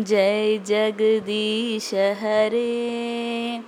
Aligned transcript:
जय 0.00 0.58
जगदीश 0.58 1.94
हरे। 1.94 3.60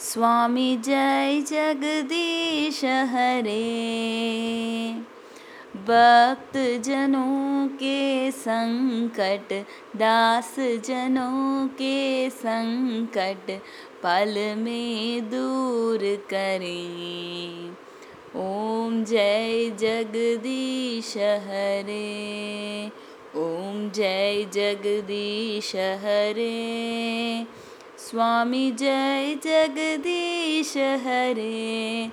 स्वामी 0.00 0.76
जय 0.76 1.40
जगदीश 1.40 2.84
हरे। 2.84 3.66
भक्त 5.76 6.56
जनों 6.84 7.68
के 7.68 8.30
संकट 8.30 9.66
दास 9.96 10.54
जनों 10.58 11.68
के 11.68 12.30
संकट, 12.30 13.60
पल 14.02 14.54
में 14.58 15.30
दूर 15.30 15.98
करें। 16.30 17.70
ओम 18.36 19.04
जय 19.04 19.70
जगदीश 19.70 21.16
हरे। 21.16 22.26
जय 23.94 24.44
जगदीश 24.52 25.76
हरे। 25.76 27.46
स्वामी 27.98 28.70
जय 28.70 29.34
जगदीश 29.44 30.76
हरे। 30.76 32.10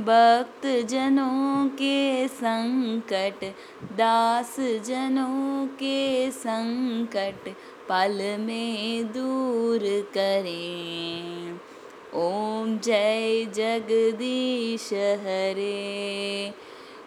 भक्त 0.00 0.66
जनों 0.66 1.68
के 1.68 2.28
संकट 2.28 3.44
दास 3.92 4.56
जनों 4.60 5.66
के 5.66 6.30
संकट, 6.30 7.48
पल 7.88 8.36
में 8.40 9.06
दूर 9.06 10.10
करें। 10.14 11.60
ओम 12.14 12.78
जय 12.78 13.44
जगदीश 13.44 14.92
हरे। 14.92 16.54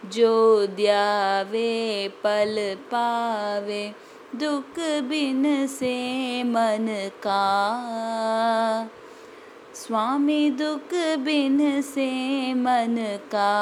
जो 0.06 0.66
द्यावे, 0.66 2.08
पल 2.08 2.76
पावे 2.76 4.07
दुख 4.40 4.80
बिन 4.80 5.68
से 5.68 5.96
मन 6.44 6.88
का। 7.24 7.46
स्वामी 9.76 10.50
दुख 10.50 10.94
बिन 11.20 11.82
से 11.82 12.12
मन 12.54 12.96
का। 13.28 13.54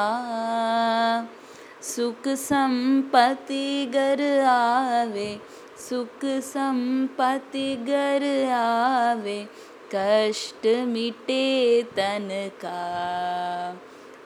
सुख 1.82 2.28
संपत्ति 2.28 3.86
गर 3.86 4.44
आवे 4.44 5.40
सुख 5.88 6.24
संपत्ति 6.24 7.76
गर 7.76 8.48
आवे 8.50 9.46
कष्ट 9.94 10.66
मिटे 10.66 11.82
तन 11.82 12.50
का। 12.64 12.82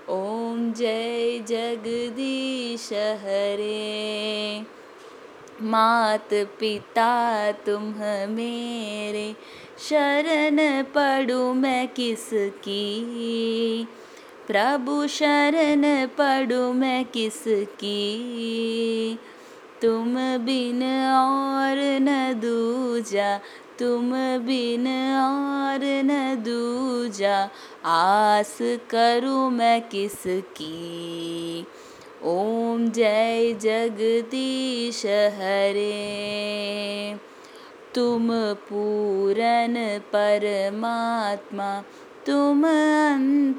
ओम 0.08 0.72
जय 0.72 1.38
जगदीश 1.38 2.92
हरे 2.92 4.79
मात 5.62 6.28
पिता 6.32 7.52
तुम 7.52 7.82
मेरे 8.28 9.36
शरण 9.88 10.82
पड़ू 10.82 11.52
मैं 11.52 11.88
किसकी? 11.88 13.00
प्रभु 14.46 15.06
शरण 15.06 16.06
पड़ू 16.06 16.72
मैं 16.72 17.04
किसकी? 17.04 18.08
तुम 19.82 20.14
बिन 20.38 20.82
और 21.12 21.98
न 22.00 22.32
दूजा, 22.32 23.38
तुम 23.78 24.10
बिन 24.38 24.86
और 25.16 25.80
न 25.82 26.34
दूजा, 26.34 27.50
आस 27.84 28.58
करूँ 28.90 29.50
मैं 29.50 29.82
किसकी? 29.82 31.66
ओम 32.24 32.88
जय 32.88 33.52
जगदीश 33.60 35.06
हरे 35.06 35.90
तुम 37.94 38.28
पूरन 38.54 39.74
परमात्मा 40.12 41.82
तुम 42.26 42.64
अंतर्यामी। 42.66 43.58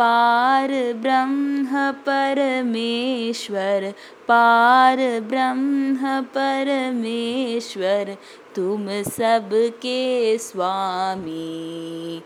पार 0.00 0.92
ब्रह्म 0.92 1.92
परमेश्वर, 1.92 3.94
पार 4.28 5.20
ब्रह्म 5.20 6.22
परमेश्वर, 6.22 8.16
तुम 8.54 9.02
सबके 9.02 10.38
स्वामी। 10.38 12.22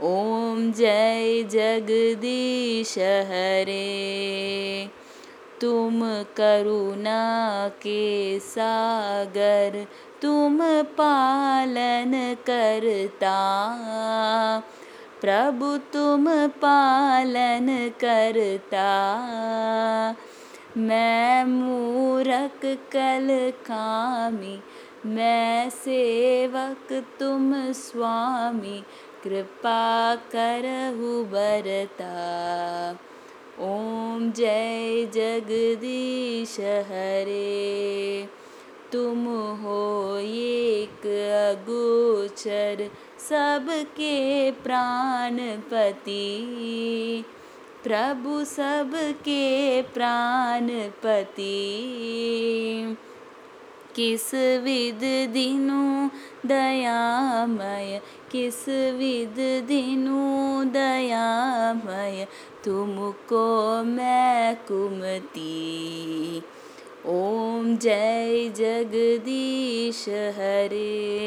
ओम 0.00 0.72
जय 0.72 1.42
जगदीश 1.42 2.98
हरे। 2.98 4.88
तुम 5.60 6.22
करुणा 6.22 7.68
के 7.68 8.38
सागर, 8.38 9.86
तुम 10.22 10.82
पालन 10.82 12.36
करता। 12.46 13.38
प्रभु 15.20 15.76
तुम 15.76 16.26
पालन 16.46 17.66
करता। 18.04 18.88
मैं 20.76 21.44
मूरख 21.44 22.60
कल 22.92 23.28
कामी 23.66 24.58
मैं 25.06 25.70
सेवक 25.70 26.92
तुम 27.20 27.72
स्वामी 27.72 28.82
कृपा 29.24 30.14
करहु 30.14 31.24
बरता। 31.24 32.12
ओम 33.60 34.32
जय 34.32 35.04
जगदीश 35.14 36.60
हरे। 36.60 38.28
तुम 38.92 39.24
हो 39.62 39.82
एक 40.18 41.06
अगोचर 41.50 42.90
सबके 43.28 44.50
प्राणपति। 44.50 46.44
प्रभु 47.84 48.44
सबके 48.44 49.82
प्राणपति। 49.82 51.46
किस 53.96 54.34
विध 54.34 55.30
दिनु 55.32 56.08
दयामय 56.48 58.00
किस 58.32 58.68
विध 58.68 59.66
दिनु 59.68 60.64
दयामय 60.64 62.26
तुमको 62.64 63.82
मैं 63.84 64.56
कुमती। 64.56 66.42
ओम 67.06 67.76
जय 67.76 68.48
जगदीश 68.56 70.08
हरे 70.08 71.18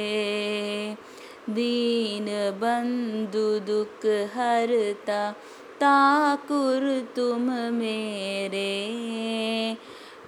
दीन 1.52 2.26
बंधु 2.60 3.60
दुख 3.60 4.06
हरता 4.06 5.32
ताकुर 5.82 7.08
तुम 7.16 7.42
मेरे। 7.74 8.88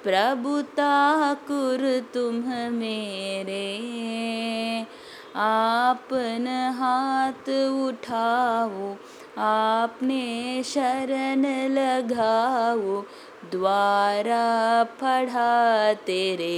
प्रभु 0.04 0.62
ताकुर 0.62 2.04
तुम 2.14 2.36
मेरे। 2.74 3.80
आपन 5.36 6.48
हाथ 6.80 7.50
उठाओ, 7.70 8.96
आपने 9.38 10.64
शरण 10.64 11.46
लगाओ, 11.72 13.02
द्वारा 13.52 14.84
पढ़ा 14.84 15.94
तेरे। 15.94 16.54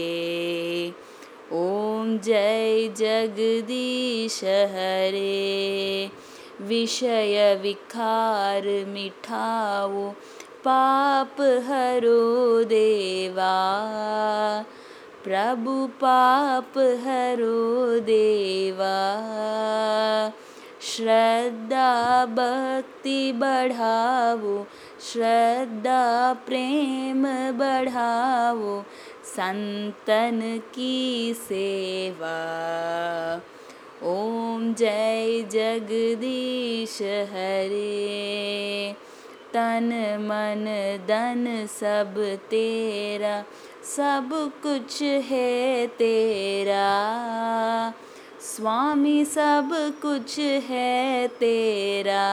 ओम 1.53 2.19
जय 2.23 2.87
जगदीश 2.97 4.43
हरे 4.43 6.09
विषय 6.61 7.59
विकार 7.61 8.63
मिठाओ 8.87 10.09
पाप 10.67 11.41
हरो 11.41 12.63
देवा। 12.63 13.55
प्रभु 15.23 15.87
पाप 15.87 16.77
हरो 16.77 17.99
देवा। 17.99 18.95
श्रद्धा 20.81 22.25
भक्ति 22.25 23.31
बढ़ाओ 23.31 24.63
श्रद्धा 25.11 26.33
प्रेम 26.33 27.23
बढ़ाओ 27.57 28.83
संतन 29.35 30.61
की 30.75 31.33
सेवा। 31.33 32.35
ओम 34.03 34.73
जय 34.73 35.41
जगदीश 35.41 37.01
हरे। 37.01 38.95
तन 39.53 39.89
मन 40.19 40.65
धन 41.07 41.67
सब 41.67 42.37
तेरा, 42.49 43.43
सब 43.95 44.51
कुछ 44.63 45.01
है 45.01 45.87
तेरा। 45.87 46.93
स्वामी 48.41 49.25
सब 49.25 49.69
कुछ 50.01 50.39
है 50.39 51.27
तेरा। 51.27 52.25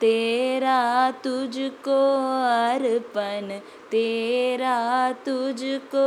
तेरा 0.00 1.10
तुझको 1.10 2.00
अर्पण, 2.72 3.58
तेरा 3.90 5.12
तुझको 5.12 6.06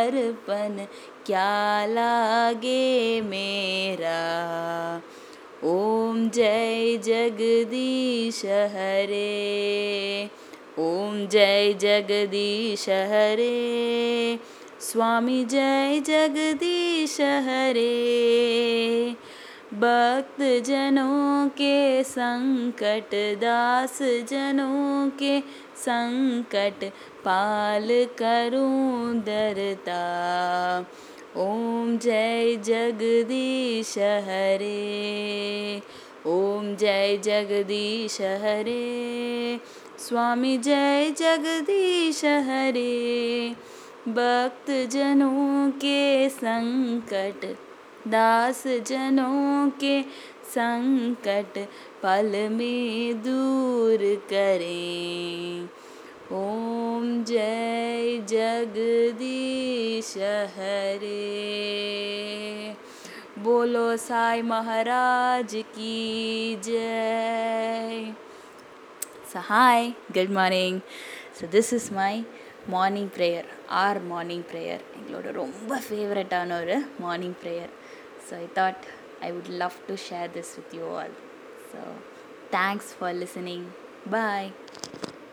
अर्पण, 0.00 0.84
क्या 1.26 1.86
लागे 1.86 3.20
मेरा? 3.20 4.20
ओम 5.64 6.28
जय 6.28 6.96
जगदीश 6.96 8.44
हरे, 8.44 10.30
ओम 10.78 11.26
जय 11.26 11.72
जगदीश 11.72 12.88
हरे, 12.88 14.38
स्वामी 14.80 15.44
जय 15.44 16.00
जगदीश 16.06 17.20
हरे। 17.20 17.90
भक्त 19.74 20.62
जनों 20.66 21.48
के 21.48 22.04
संकट 22.04 23.10
दास 23.40 23.98
जनों 24.02 25.10
के 25.10 25.40
संकट, 25.76 26.84
पाल 27.24 27.88
करूँ 27.90 29.14
दरता। 29.14 30.00
ओम 31.36 31.98
जय 31.98 32.56
जगदीश 32.56 33.98
हरे, 33.98 35.82
ओम 36.26 36.76
जय 36.76 37.16
जगदीश 37.24 38.20
हरे। 38.20 39.60
स्वामी 39.98 40.58
जय 40.58 41.14
जगदीश 41.18 42.24
हरे 42.24 43.50
भक्त 44.08 44.70
जनों 44.70 45.70
के 45.70 46.28
संकट 46.28 47.56
दास 48.07 48.63
जनों 48.87 49.69
के 49.79 50.01
संकट 50.53 51.57
पल 52.03 52.31
में 52.51 53.21
दूर 53.21 54.03
करें 54.31 55.69
ओम 56.33 57.23
जय 57.23 58.17
जगदीश 58.29 60.13
हरे 60.57 61.23
बोलो 63.39 63.87
साई 63.97 64.41
महाराज 64.43 65.55
की 65.75 66.55
जय 66.65 68.13
So, 69.27 69.41
hi, 69.41 69.95
good 70.13 70.29
morning. 70.29 70.81
So, 71.33 71.47
this 71.47 71.73
is 71.73 71.91
my 71.91 72.13
morning 72.69 73.09
prayer 73.15 73.47
or 73.79 73.97
morning 74.01 74.45
prayer 74.51 74.83
எங்களோட 74.97 75.31
ரொம்ப 75.33 75.71
ஃபேவரட்டான 75.85 76.55
ஒரு 76.61 76.77
morning 77.03 77.35
prayer 77.41 77.73
So 78.26 78.36
I 78.38 78.46
thought 78.46 78.84
I 79.22 79.32
would 79.32 79.48
love 79.48 79.78
to 79.88 79.96
share 79.96 80.28
this 80.28 80.56
with 80.56 80.72
you 80.72 80.84
all. 80.84 81.08
So 81.72 81.78
thanks 82.50 82.92
for 82.92 83.12
listening. 83.12 83.72
Bye. 84.06 84.52